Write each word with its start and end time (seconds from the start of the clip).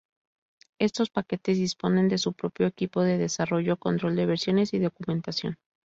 Estos 0.79 1.11
paquetes 1.11 1.59
disponen 1.59 2.09
de 2.09 2.17
su 2.17 2.33
propio 2.33 2.65
equipo 2.65 3.01
de 3.03 3.19
desarrollo, 3.19 3.77
control 3.77 4.15
de 4.15 4.25
versiones 4.25 4.73
y 4.73 4.79
documentación. 4.79 5.59